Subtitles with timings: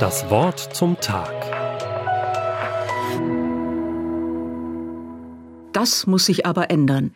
[0.00, 1.32] Das Wort zum Tag.
[5.72, 7.14] Das muss sich aber ändern.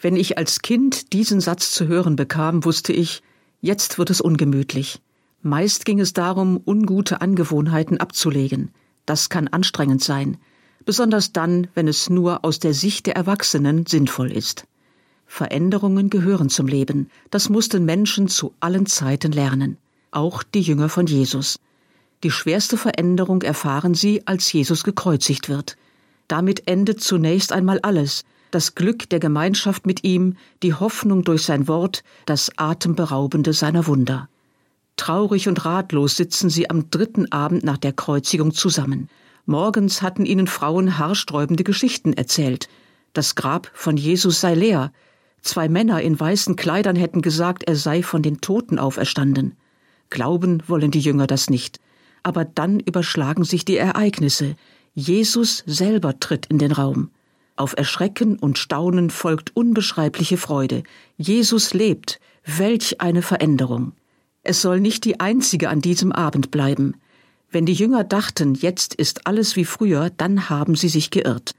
[0.00, 3.22] Wenn ich als Kind diesen Satz zu hören bekam, wusste ich,
[3.60, 5.00] jetzt wird es ungemütlich.
[5.42, 8.72] Meist ging es darum, ungute Angewohnheiten abzulegen.
[9.06, 10.36] Das kann anstrengend sein,
[10.84, 14.66] besonders dann, wenn es nur aus der Sicht der Erwachsenen sinnvoll ist.
[15.26, 19.78] Veränderungen gehören zum Leben, das mussten Menschen zu allen Zeiten lernen,
[20.10, 21.58] auch die Jünger von Jesus.
[22.22, 25.76] Die schwerste Veränderung erfahren sie, als Jesus gekreuzigt wird.
[26.28, 31.68] Damit endet zunächst einmal alles, das Glück der Gemeinschaft mit ihm, die Hoffnung durch sein
[31.68, 34.28] Wort, das Atemberaubende seiner Wunder.
[34.96, 39.08] Traurig und ratlos sitzen sie am dritten Abend nach der Kreuzigung zusammen.
[39.46, 42.68] Morgens hatten ihnen Frauen haarsträubende Geschichten erzählt.
[43.12, 44.92] Das Grab von Jesus sei leer,
[45.42, 49.56] Zwei Männer in weißen Kleidern hätten gesagt, er sei von den Toten auferstanden.
[50.10, 51.80] Glauben wollen die Jünger das nicht.
[52.22, 54.56] Aber dann überschlagen sich die Ereignisse.
[54.94, 57.10] Jesus selber tritt in den Raum.
[57.56, 60.82] Auf Erschrecken und Staunen folgt unbeschreibliche Freude.
[61.16, 62.20] Jesus lebt.
[62.44, 63.92] Welch eine Veränderung.
[64.42, 66.94] Es soll nicht die einzige an diesem Abend bleiben.
[67.50, 71.54] Wenn die Jünger dachten, jetzt ist alles wie früher, dann haben sie sich geirrt.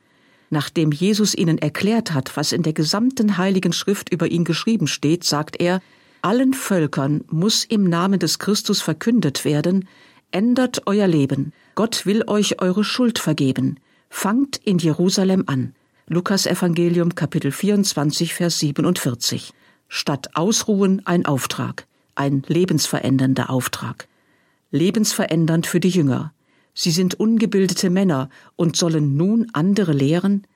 [0.49, 5.23] Nachdem Jesus ihnen erklärt hat, was in der gesamten heiligen Schrift über ihn geschrieben steht,
[5.23, 5.81] sagt er,
[6.21, 9.87] allen Völkern muss im Namen des Christus verkündet werden,
[10.31, 15.73] ändert euer Leben, Gott will euch eure Schuld vergeben, fangt in Jerusalem an.
[16.07, 19.53] Lukas Evangelium Kapitel 24 Vers 47.
[19.87, 24.07] Statt Ausruhen ein Auftrag, ein lebensverändernder Auftrag.
[24.71, 26.33] Lebensverändernd für die Jünger.
[26.73, 30.47] Sie sind ungebildete Männer und sollen nun andere lehren?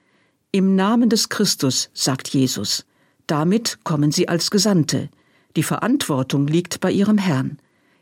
[0.51, 2.85] Im Namen des Christus, sagt Jesus.
[3.27, 5.09] Damit kommen sie als Gesandte.
[5.55, 7.57] Die Verantwortung liegt bei ihrem Herrn.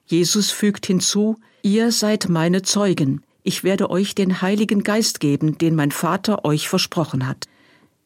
[0.05, 5.75] Jesus fügt hinzu, ihr seid meine Zeugen, ich werde euch den Heiligen Geist geben, den
[5.75, 7.47] mein Vater euch versprochen hat.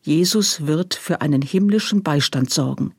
[0.01, 2.93] Jesus wird für einen himmlischen Beistand sorgen.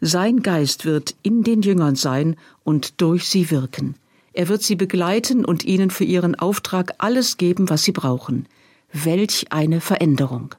[0.00, 3.94] Sein Geist wird in den Jüngern sein und durch sie wirken.
[4.32, 8.46] Er wird sie begleiten und ihnen für ihren Auftrag alles geben, was sie brauchen.
[8.92, 10.54] Welch eine Veränderung.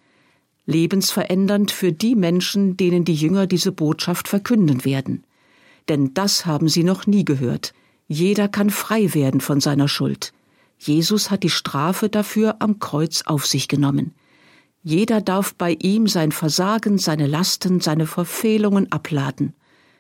[0.65, 5.23] Lebensverändernd für die Menschen, denen die Jünger diese Botschaft verkünden werden.
[5.89, 7.73] Denn das haben sie noch nie gehört.
[8.07, 10.33] Jeder kann frei werden von seiner Schuld.
[10.77, 14.13] Jesus hat die Strafe dafür am Kreuz auf sich genommen.
[14.83, 19.53] Jeder darf bei ihm sein Versagen, seine Lasten, seine Verfehlungen abladen.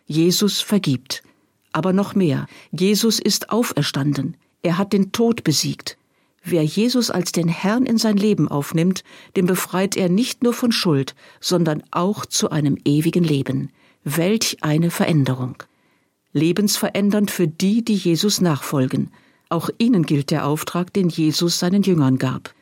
[0.05, 1.23] Jesus vergibt.
[1.71, 5.97] Aber noch mehr, Jesus ist auferstanden, er hat den Tod besiegt.
[6.43, 9.05] Wer Jesus als den Herrn in sein Leben aufnimmt,
[9.37, 13.69] den befreit er nicht nur von Schuld, sondern auch zu einem ewigen Leben.
[14.03, 15.63] Welch eine Veränderung.
[16.33, 19.11] Lebensverändernd für die, die Jesus nachfolgen.
[19.49, 22.53] Auch ihnen gilt der Auftrag, den Jesus seinen Jüngern gab.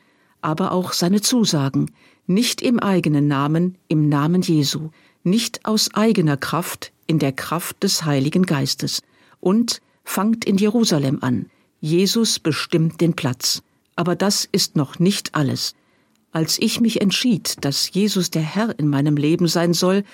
[0.42, 1.90] Aber auch seine Zusagen,
[2.26, 4.90] nicht im eigenen Namen, im Namen Jesu,
[5.24, 9.02] nicht aus eigener Kraft, in der Kraft des Heiligen Geistes.
[9.40, 11.46] Und fangt in Jerusalem an.
[11.80, 13.62] Jesus bestimmt den Platz.
[13.96, 15.74] Aber das ist noch nicht alles.
[16.30, 20.04] Als ich mich entschied, dass Jesus der Herr in meinem Leben sein soll,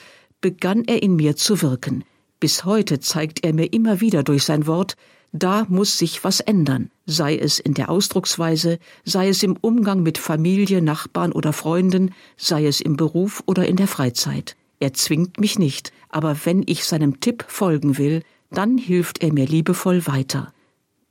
[0.40, 2.04] begann er in mir zu wirken.
[2.40, 4.96] Bis heute zeigt er mir immer wieder durch sein Wort,
[5.32, 10.16] da muss sich was ändern, sei es in der Ausdrucksweise, sei es im Umgang mit
[10.16, 14.56] Familie, Nachbarn oder Freunden, sei es im Beruf oder in der Freizeit.
[14.80, 19.46] Er zwingt mich nicht, aber wenn ich seinem Tipp folgen will, dann hilft er mir
[19.46, 20.54] liebevoll weiter.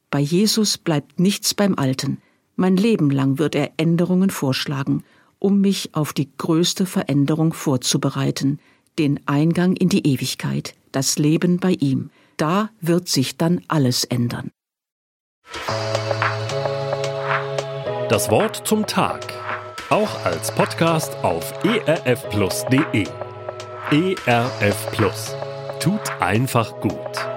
[0.10, 2.22] Bei Jesus bleibt nichts beim Alten.
[2.56, 5.04] Mein Leben lang wird er Änderungen vorschlagen,
[5.38, 8.60] um mich auf die größte Veränderung vorzubereiten,
[8.98, 12.10] den Eingang in die Ewigkeit, das Leben bei ihm.
[12.38, 14.52] Da wird sich dann alles ändern.
[18.10, 19.34] Das Wort zum Tag.
[19.90, 23.08] Auch als Podcast auf erfplus.de.
[23.92, 25.36] ERF Plus.
[25.80, 27.37] Tut einfach gut.